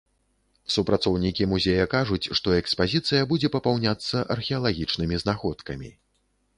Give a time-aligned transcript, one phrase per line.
[0.75, 5.97] Супрацоўнікі музея кажуць, што экспазіцыя будзе папаўняцца археалагічнымі знаходкамі.